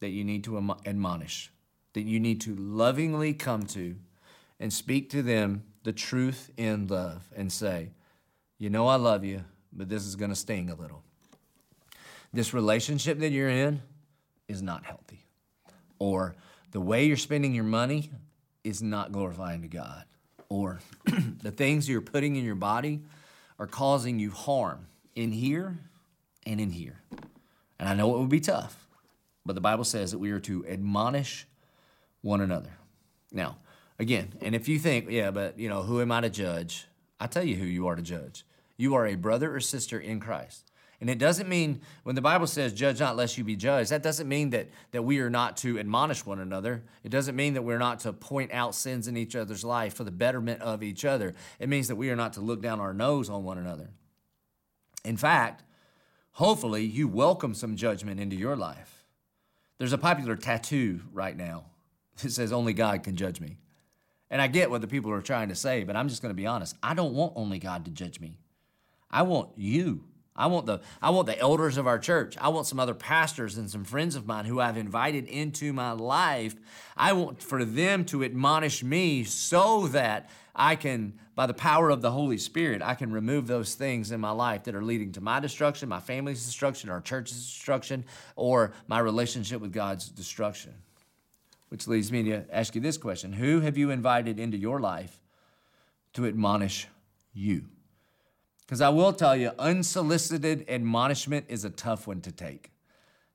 that 0.00 0.10
you 0.10 0.24
need 0.24 0.44
to 0.44 0.58
admonish, 0.84 1.50
that 1.94 2.02
you 2.02 2.20
need 2.20 2.42
to 2.42 2.54
lovingly 2.54 3.32
come 3.32 3.62
to 3.68 3.96
and 4.60 4.70
speak 4.70 5.08
to 5.12 5.22
them 5.22 5.62
the 5.84 5.92
truth 5.94 6.50
in 6.58 6.86
love 6.86 7.26
and 7.34 7.50
say, 7.50 7.92
You 8.58 8.68
know, 8.68 8.88
I 8.88 8.96
love 8.96 9.24
you, 9.24 9.42
but 9.72 9.88
this 9.88 10.04
is 10.04 10.16
going 10.16 10.28
to 10.28 10.36
sting 10.36 10.68
a 10.68 10.74
little. 10.74 11.02
This 12.30 12.52
relationship 12.52 13.20
that 13.20 13.30
you're 13.30 13.48
in 13.48 13.80
is 14.48 14.60
not 14.60 14.84
healthy. 14.84 15.24
Or 15.98 16.34
the 16.72 16.82
way 16.82 17.06
you're 17.06 17.16
spending 17.16 17.54
your 17.54 17.64
money 17.64 18.10
is 18.64 18.82
not 18.82 19.12
glorifying 19.12 19.62
to 19.62 19.68
God. 19.68 20.04
Or 20.50 20.80
the 21.42 21.50
things 21.50 21.88
you're 21.88 22.02
putting 22.02 22.36
in 22.36 22.44
your 22.44 22.54
body 22.54 23.00
are 23.58 23.66
causing 23.66 24.18
you 24.18 24.30
harm 24.30 24.88
in 25.14 25.32
here 25.32 25.78
and 26.44 26.60
in 26.60 26.68
here. 26.68 27.00
And 27.84 27.90
I 27.90 27.94
know 27.96 28.16
it 28.16 28.18
would 28.18 28.30
be 28.30 28.40
tough, 28.40 28.88
but 29.44 29.54
the 29.54 29.60
Bible 29.60 29.84
says 29.84 30.12
that 30.12 30.18
we 30.18 30.30
are 30.30 30.40
to 30.40 30.64
admonish 30.66 31.46
one 32.22 32.40
another. 32.40 32.70
Now, 33.30 33.58
again, 33.98 34.32
and 34.40 34.54
if 34.54 34.68
you 34.68 34.78
think, 34.78 35.10
yeah, 35.10 35.30
but 35.30 35.58
you 35.58 35.68
know, 35.68 35.82
who 35.82 36.00
am 36.00 36.10
I 36.10 36.22
to 36.22 36.30
judge? 36.30 36.86
I 37.20 37.26
tell 37.26 37.44
you 37.44 37.56
who 37.56 37.66
you 37.66 37.86
are 37.86 37.94
to 37.94 38.00
judge. 38.00 38.46
You 38.78 38.94
are 38.94 39.06
a 39.06 39.16
brother 39.16 39.54
or 39.54 39.60
sister 39.60 40.00
in 40.00 40.18
Christ. 40.18 40.72
And 40.98 41.10
it 41.10 41.18
doesn't 41.18 41.46
mean 41.46 41.82
when 42.04 42.14
the 42.14 42.22
Bible 42.22 42.46
says 42.46 42.72
judge 42.72 43.00
not 43.00 43.16
lest 43.16 43.36
you 43.36 43.44
be 43.44 43.54
judged, 43.54 43.90
that 43.90 44.02
doesn't 44.02 44.30
mean 44.30 44.48
that, 44.48 44.70
that 44.92 45.02
we 45.02 45.18
are 45.18 45.28
not 45.28 45.58
to 45.58 45.78
admonish 45.78 46.24
one 46.24 46.40
another. 46.40 46.84
It 47.02 47.10
doesn't 47.10 47.36
mean 47.36 47.52
that 47.52 47.64
we're 47.64 47.76
not 47.76 48.00
to 48.00 48.14
point 48.14 48.50
out 48.54 48.74
sins 48.74 49.08
in 49.08 49.18
each 49.18 49.36
other's 49.36 49.62
life 49.62 49.92
for 49.92 50.04
the 50.04 50.10
betterment 50.10 50.62
of 50.62 50.82
each 50.82 51.04
other. 51.04 51.34
It 51.58 51.68
means 51.68 51.88
that 51.88 51.96
we 51.96 52.08
are 52.08 52.16
not 52.16 52.32
to 52.32 52.40
look 52.40 52.62
down 52.62 52.80
our 52.80 52.94
nose 52.94 53.28
on 53.28 53.44
one 53.44 53.58
another. 53.58 53.90
In 55.04 55.18
fact, 55.18 55.64
hopefully 56.34 56.84
you 56.84 57.08
welcome 57.08 57.54
some 57.54 57.76
judgment 57.76 58.20
into 58.20 58.36
your 58.36 58.56
life. 58.56 59.04
There's 59.78 59.92
a 59.92 59.98
popular 59.98 60.36
tattoo 60.36 61.00
right 61.12 61.36
now 61.36 61.64
that 62.22 62.30
says, 62.30 62.52
Only 62.52 62.74
God 62.74 63.02
can 63.02 63.16
judge 63.16 63.40
me. 63.40 63.58
And 64.30 64.40
I 64.40 64.46
get 64.46 64.70
what 64.70 64.80
the 64.80 64.86
people 64.86 65.12
are 65.12 65.22
trying 65.22 65.48
to 65.48 65.54
say, 65.54 65.84
but 65.84 65.96
I'm 65.96 66.08
just 66.08 66.22
going 66.22 66.30
to 66.30 66.36
be 66.36 66.46
honest. 66.46 66.76
I 66.82 66.94
don't 66.94 67.14
want 67.14 67.34
only 67.36 67.58
God 67.58 67.84
to 67.84 67.90
judge 67.90 68.20
me. 68.20 68.36
I 69.10 69.22
want 69.22 69.50
you. 69.56 70.04
I 70.36 70.48
want 70.48 70.66
the 70.66 70.80
I 71.00 71.10
want 71.10 71.26
the 71.26 71.38
elders 71.38 71.76
of 71.76 71.86
our 71.86 71.98
church. 71.98 72.36
I 72.40 72.48
want 72.48 72.66
some 72.66 72.80
other 72.80 72.94
pastors 72.94 73.56
and 73.56 73.70
some 73.70 73.84
friends 73.84 74.16
of 74.16 74.26
mine 74.26 74.46
who 74.46 74.60
I've 74.60 74.76
invited 74.76 75.26
into 75.26 75.72
my 75.72 75.92
life. 75.92 76.56
I 76.96 77.12
want 77.12 77.40
for 77.40 77.64
them 77.64 78.04
to 78.06 78.24
admonish 78.24 78.82
me 78.82 79.22
so 79.24 79.86
that 79.88 80.28
I 80.56 80.76
can, 80.76 81.14
by 81.34 81.46
the 81.46 81.54
power 81.54 81.90
of 81.90 82.00
the 82.00 82.12
Holy 82.12 82.38
Spirit, 82.38 82.82
I 82.82 82.94
can 82.94 83.12
remove 83.12 83.46
those 83.46 83.74
things 83.74 84.12
in 84.12 84.20
my 84.20 84.30
life 84.30 84.64
that 84.64 84.74
are 84.74 84.84
leading 84.84 85.12
to 85.12 85.20
my 85.20 85.40
destruction, 85.40 85.88
my 85.88 86.00
family's 86.00 86.44
destruction, 86.44 86.90
our 86.90 87.00
church's 87.00 87.36
destruction, 87.36 88.04
or 88.36 88.72
my 88.86 89.00
relationship 89.00 89.60
with 89.60 89.72
God's 89.72 90.08
destruction. 90.08 90.74
Which 91.68 91.88
leads 91.88 92.12
me 92.12 92.22
to 92.24 92.44
ask 92.52 92.74
you 92.74 92.80
this 92.80 92.98
question 92.98 93.32
Who 93.32 93.60
have 93.60 93.76
you 93.76 93.90
invited 93.90 94.38
into 94.38 94.56
your 94.56 94.80
life 94.80 95.20
to 96.14 96.26
admonish 96.26 96.86
you? 97.32 97.66
Because 98.66 98.80
I 98.80 98.88
will 98.88 99.12
tell 99.12 99.36
you, 99.36 99.52
unsolicited 99.58 100.64
admonishment 100.68 101.46
is 101.48 101.64
a 101.64 101.70
tough 101.70 102.06
one 102.06 102.20
to 102.22 102.32
take. 102.32 102.70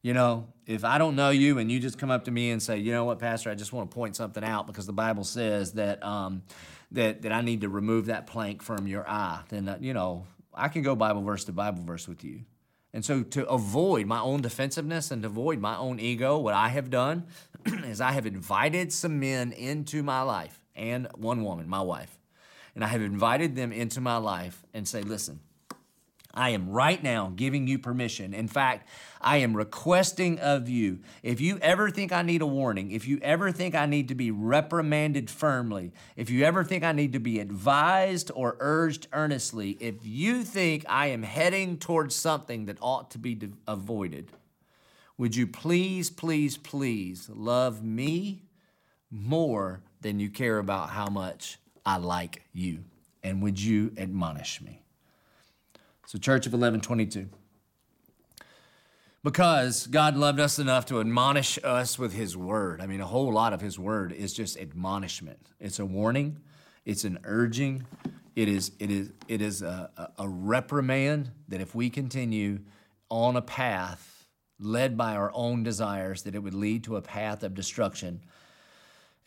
You 0.02 0.14
know, 0.14 0.48
if 0.66 0.86
I 0.86 0.98
don't 0.98 1.16
know 1.16 1.30
you 1.30 1.58
and 1.58 1.70
you 1.70 1.80
just 1.80 2.00
come 2.00 2.10
up 2.10 2.26
to 2.26 2.32
me 2.32 2.52
and 2.52 2.64
say, 2.64 2.78
you 2.78 2.92
know 2.92 3.04
what, 3.04 3.20
Pastor, 3.20 3.50
I 3.50 3.56
just 3.56 3.74
want 3.74 3.92
to 3.92 3.94
point 3.94 4.16
something 4.16 4.44
out 4.44 4.66
because 4.66 4.86
the 4.86 4.94
Bible 4.94 5.26
says 5.26 5.74
that 5.74 6.02
um, 6.04 6.44
that 6.92 7.22
that 7.24 7.32
I 7.32 7.42
need 7.42 7.62
to 7.62 7.70
remove 7.70 8.06
that 8.06 8.26
plank 8.26 8.64
from 8.64 8.88
your 8.88 9.08
eye, 9.08 9.42
then 9.50 9.68
uh, 9.68 9.78
you 9.82 9.94
know 9.94 10.26
I 10.54 10.70
can 10.70 10.84
go 10.84 10.96
Bible 10.96 11.22
verse 11.22 11.44
to 11.46 11.52
Bible 11.52 11.84
verse 11.84 12.08
with 12.08 12.24
you. 12.24 12.46
And 12.94 13.06
so, 13.06 13.22
to 13.22 13.48
avoid 13.48 14.08
my 14.08 14.20
own 14.20 14.42
defensiveness 14.42 15.12
and 15.12 15.22
to 15.22 15.28
avoid 15.28 15.60
my 15.60 15.78
own 15.78 16.00
ego, 16.00 16.40
what 16.40 16.56
I 16.56 16.70
have 16.70 16.90
done 16.90 17.28
is 17.66 18.02
I 18.02 18.14
have 18.14 18.26
invited 18.26 18.92
some 18.92 19.20
men 19.20 19.52
into 19.52 20.02
my 20.02 20.22
life 20.24 20.60
and 20.76 21.08
one 21.16 21.44
woman, 21.44 21.70
my 21.70 21.82
wife. 21.82 22.19
And 22.80 22.86
I 22.86 22.88
have 22.88 23.02
invited 23.02 23.58
them 23.58 23.74
into 23.74 24.00
my 24.00 24.16
life 24.16 24.64
and 24.74 24.88
say, 24.88 25.02
listen, 25.02 25.42
I 26.34 26.52
am 26.52 26.70
right 26.70 27.04
now 27.04 27.34
giving 27.36 27.68
you 27.68 27.78
permission. 27.78 28.34
In 28.34 28.48
fact, 28.48 28.88
I 29.20 29.40
am 29.40 29.54
requesting 29.54 30.40
of 30.40 30.70
you, 30.70 31.00
if 31.22 31.42
you 31.42 31.58
ever 31.58 31.90
think 31.90 32.14
I 32.14 32.22
need 32.22 32.42
a 32.42 32.46
warning, 32.46 32.92
if 32.92 33.06
you 33.06 33.20
ever 33.22 33.52
think 33.52 33.76
I 33.76 33.86
need 33.86 34.08
to 34.08 34.16
be 34.16 34.32
reprimanded 34.32 35.30
firmly, 35.30 35.92
if 36.16 36.30
you 36.30 36.46
ever 36.46 36.64
think 36.64 36.86
I 36.86 36.94
need 36.94 37.12
to 37.12 37.20
be 37.20 37.42
advised 37.42 38.32
or 38.34 38.56
urged 38.62 39.10
earnestly, 39.12 39.72
if 39.82 40.06
you 40.06 40.46
think 40.46 40.86
I 40.88 41.08
am 41.08 41.24
heading 41.24 41.80
towards 41.80 42.16
something 42.16 42.68
that 42.68 42.78
ought 42.80 43.12
to 43.12 43.18
be 43.18 43.38
avoided, 43.68 44.32
would 45.18 45.36
you 45.36 45.48
please, 45.48 46.10
please, 46.10 46.56
please 46.56 47.30
love 47.30 47.84
me 47.84 48.44
more 49.12 49.82
than 50.00 50.22
you 50.22 50.30
care 50.30 50.60
about 50.60 50.92
how 50.92 51.08
much 51.08 51.58
I 51.86 51.98
like 51.98 52.44
you? 52.54 52.84
And 53.24 53.42
would 53.42 53.60
you 53.60 53.92
admonish 53.98 54.62
me? 54.62 54.82
So, 56.06 56.18
Church 56.18 56.46
of 56.46 56.54
1122. 56.54 57.30
Because 59.22 59.86
God 59.86 60.16
loved 60.16 60.40
us 60.40 60.60
enough 60.60 60.86
to 60.88 61.02
admonish 61.02 61.60
us 61.64 62.00
with 62.00 62.14
His 62.14 62.38
Word. 62.38 62.80
I 62.82 62.88
mean, 62.88 63.02
a 63.02 63.06
whole 63.06 63.32
lot 63.34 63.52
of 63.52 63.60
His 63.60 63.78
Word 63.78 64.14
is 64.14 64.34
just 64.34 64.58
admonishment. 64.58 65.50
It's 65.60 65.80
a 65.80 65.86
warning, 65.86 66.38
it's 66.86 67.04
an 67.04 67.20
urging, 67.26 67.86
it 68.36 68.48
is, 68.48 68.72
it 68.80 68.90
is, 68.90 69.12
it 69.28 69.42
is 69.42 69.62
a, 69.62 70.12
a 70.18 70.28
reprimand 70.28 71.32
that 71.50 71.60
if 71.60 71.76
we 71.76 71.90
continue 71.90 72.60
on 73.10 73.36
a 73.36 73.42
path 73.42 74.28
led 74.60 74.98
by 74.98 75.16
our 75.16 75.32
own 75.34 75.64
desires, 75.64 76.24
that 76.24 76.36
it 76.36 76.40
would 76.40 76.54
lead 76.54 76.86
to 76.86 76.96
a 76.96 77.02
path 77.02 77.44
of 77.44 77.54
destruction. 77.54 78.22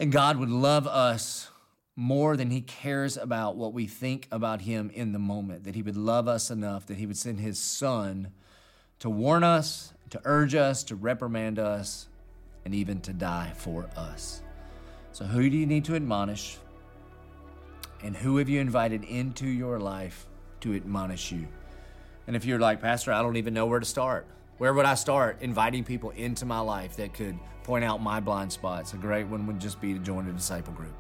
And 0.00 0.10
God 0.10 0.36
would 0.38 0.50
love 0.50 0.86
us 0.86 1.50
more 1.94 2.36
than 2.36 2.50
he 2.50 2.60
cares 2.60 3.16
about 3.16 3.56
what 3.56 3.74
we 3.74 3.86
think 3.86 4.26
about 4.30 4.62
him 4.62 4.90
in 4.94 5.12
the 5.12 5.18
moment, 5.18 5.64
that 5.64 5.74
he 5.74 5.82
would 5.82 5.96
love 5.96 6.26
us 6.26 6.50
enough 6.50 6.86
that 6.86 6.96
he 6.96 7.06
would 7.06 7.16
send 7.16 7.38
his 7.38 7.58
son 7.58 8.32
to 8.98 9.10
warn 9.10 9.44
us, 9.44 9.92
to 10.10 10.20
urge 10.24 10.54
us, 10.54 10.84
to 10.84 10.96
reprimand 10.96 11.58
us, 11.58 12.08
and 12.64 12.74
even 12.74 13.00
to 13.00 13.12
die 13.12 13.52
for 13.56 13.90
us. 13.96 14.42
So, 15.12 15.24
who 15.24 15.50
do 15.50 15.56
you 15.56 15.66
need 15.66 15.84
to 15.86 15.94
admonish? 15.94 16.58
And 18.02 18.16
who 18.16 18.38
have 18.38 18.48
you 18.48 18.60
invited 18.60 19.04
into 19.04 19.46
your 19.46 19.78
life 19.78 20.26
to 20.60 20.74
admonish 20.74 21.30
you? 21.30 21.46
And 22.26 22.34
if 22.34 22.44
you're 22.44 22.58
like, 22.58 22.80
Pastor, 22.80 23.12
I 23.12 23.20
don't 23.20 23.36
even 23.36 23.52
know 23.52 23.66
where 23.66 23.80
to 23.80 23.86
start, 23.86 24.26
where 24.58 24.72
would 24.72 24.86
I 24.86 24.94
start 24.94 25.38
inviting 25.40 25.84
people 25.84 26.10
into 26.10 26.46
my 26.46 26.60
life 26.60 26.96
that 26.96 27.14
could 27.14 27.38
point 27.64 27.84
out 27.84 28.00
my 28.00 28.20
blind 28.20 28.52
spots? 28.52 28.94
A 28.94 28.96
great 28.96 29.26
one 29.26 29.46
would 29.46 29.60
just 29.60 29.80
be 29.80 29.92
to 29.92 29.98
join 29.98 30.28
a 30.28 30.32
disciple 30.32 30.72
group. 30.72 30.94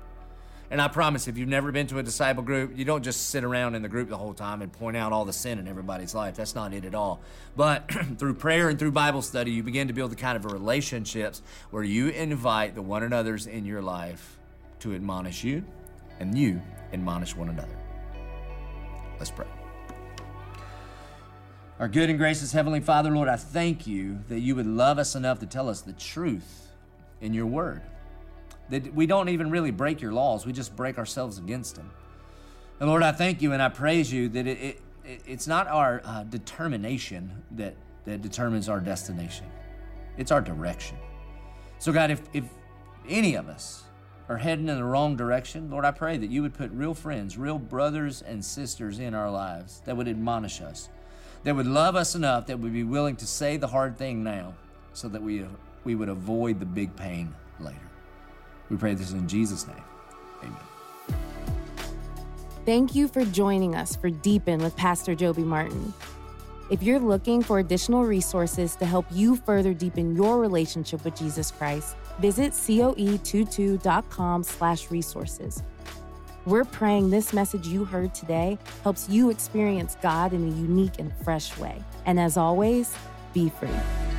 And 0.72 0.80
I 0.80 0.88
promise, 0.88 1.28
if 1.28 1.36
you've 1.36 1.50
never 1.50 1.70
been 1.70 1.86
to 1.88 1.98
a 1.98 2.02
disciple 2.02 2.42
group, 2.42 2.78
you 2.78 2.86
don't 2.86 3.02
just 3.02 3.28
sit 3.28 3.44
around 3.44 3.74
in 3.74 3.82
the 3.82 3.90
group 3.90 4.08
the 4.08 4.16
whole 4.16 4.32
time 4.32 4.62
and 4.62 4.72
point 4.72 4.96
out 4.96 5.12
all 5.12 5.26
the 5.26 5.32
sin 5.34 5.58
in 5.58 5.68
everybody's 5.68 6.14
life. 6.14 6.34
That's 6.34 6.54
not 6.54 6.72
it 6.72 6.86
at 6.86 6.94
all. 6.94 7.20
But 7.54 7.92
through 8.18 8.36
prayer 8.36 8.70
and 8.70 8.78
through 8.78 8.92
Bible 8.92 9.20
study, 9.20 9.50
you 9.50 9.62
begin 9.62 9.88
to 9.88 9.92
build 9.92 10.12
the 10.12 10.16
kind 10.16 10.34
of 10.34 10.50
relationships 10.50 11.42
where 11.72 11.82
you 11.82 12.08
invite 12.08 12.74
the 12.74 12.80
one 12.80 13.02
another's 13.02 13.46
in 13.46 13.66
your 13.66 13.82
life 13.82 14.38
to 14.78 14.94
admonish 14.94 15.44
you, 15.44 15.62
and 16.20 16.38
you 16.38 16.62
admonish 16.94 17.36
one 17.36 17.50
another. 17.50 17.76
Let's 19.18 19.30
pray. 19.30 19.48
Our 21.80 21.88
good 21.88 22.08
and 22.08 22.18
gracious 22.18 22.50
Heavenly 22.50 22.80
Father, 22.80 23.10
Lord, 23.10 23.28
I 23.28 23.36
thank 23.36 23.86
you 23.86 24.20
that 24.30 24.40
you 24.40 24.56
would 24.56 24.66
love 24.66 24.96
us 24.98 25.14
enough 25.16 25.38
to 25.40 25.46
tell 25.46 25.68
us 25.68 25.82
the 25.82 25.92
truth 25.92 26.68
in 27.20 27.34
your 27.34 27.44
word. 27.44 27.82
That 28.70 28.94
we 28.94 29.06
don't 29.06 29.28
even 29.28 29.50
really 29.50 29.70
break 29.70 30.00
your 30.00 30.12
laws, 30.12 30.46
we 30.46 30.52
just 30.52 30.74
break 30.76 30.98
ourselves 30.98 31.38
against 31.38 31.76
them. 31.76 31.90
And 32.80 32.88
Lord, 32.88 33.02
I 33.02 33.12
thank 33.12 33.42
you 33.42 33.52
and 33.52 33.62
I 33.62 33.68
praise 33.68 34.12
you 34.12 34.28
that 34.30 34.46
it, 34.46 34.58
it 35.04 35.22
it's 35.26 35.46
not 35.46 35.66
our 35.68 36.00
uh, 36.04 36.24
determination 36.24 37.42
that, 37.52 37.74
that 38.04 38.22
determines 38.22 38.68
our 38.68 38.80
destination, 38.80 39.46
it's 40.16 40.30
our 40.30 40.40
direction. 40.40 40.96
So, 41.78 41.92
God, 41.92 42.10
if, 42.10 42.22
if 42.32 42.44
any 43.08 43.34
of 43.34 43.48
us 43.48 43.82
are 44.28 44.36
heading 44.36 44.68
in 44.68 44.76
the 44.76 44.84
wrong 44.84 45.16
direction, 45.16 45.70
Lord, 45.70 45.84
I 45.84 45.90
pray 45.90 46.16
that 46.16 46.30
you 46.30 46.42
would 46.42 46.54
put 46.54 46.70
real 46.70 46.94
friends, 46.94 47.36
real 47.36 47.58
brothers 47.58 48.22
and 48.22 48.44
sisters 48.44 49.00
in 49.00 49.14
our 49.14 49.30
lives 49.30 49.82
that 49.84 49.96
would 49.96 50.06
admonish 50.06 50.60
us 50.60 50.88
that 51.44 51.56
would 51.56 51.66
love 51.66 51.96
us 51.96 52.14
enough 52.14 52.46
that 52.46 52.58
would 52.58 52.72
be 52.72 52.84
willing 52.84 53.16
to 53.16 53.26
say 53.26 53.56
the 53.56 53.66
hard 53.66 53.98
thing 53.98 54.22
now 54.22 54.54
so 54.92 55.08
that 55.08 55.22
we, 55.22 55.44
we 55.84 55.94
would 55.94 56.08
avoid 56.08 56.60
the 56.60 56.66
big 56.66 56.94
pain 56.96 57.34
later. 57.58 57.78
We 58.72 58.76
pray 58.76 58.94
this 58.94 59.12
in 59.12 59.28
Jesus' 59.28 59.68
name. 59.68 59.76
Amen. 60.42 60.56
Thank 62.66 62.96
you 62.96 63.06
for 63.06 63.24
joining 63.26 63.76
us 63.76 63.94
for 63.94 64.10
Deepen 64.10 64.60
with 64.60 64.74
Pastor 64.76 65.14
Joby 65.14 65.44
Martin. 65.44 65.94
If 66.70 66.82
you're 66.82 66.98
looking 66.98 67.42
for 67.42 67.60
additional 67.60 68.04
resources 68.04 68.74
to 68.76 68.86
help 68.86 69.06
you 69.12 69.36
further 69.36 69.74
deepen 69.74 70.16
your 70.16 70.40
relationship 70.40 71.04
with 71.04 71.14
Jesus 71.14 71.52
Christ, 71.52 71.94
visit 72.18 72.52
coe22.com 72.52 74.42
slash 74.42 74.90
resources 74.90 75.62
we're 76.44 76.64
praying 76.64 77.10
this 77.10 77.32
message 77.32 77.68
you 77.68 77.84
heard 77.84 78.14
today 78.14 78.58
helps 78.82 79.08
you 79.08 79.30
experience 79.30 79.96
God 80.02 80.32
in 80.32 80.42
a 80.42 80.56
unique 80.56 80.98
and 80.98 81.12
fresh 81.18 81.56
way. 81.56 81.82
And 82.04 82.18
as 82.18 82.36
always, 82.36 82.94
be 83.32 83.48
free. 83.48 84.11